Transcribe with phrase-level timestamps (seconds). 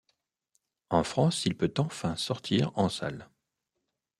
[0.89, 3.29] En France, il peut enfin sortir en salles.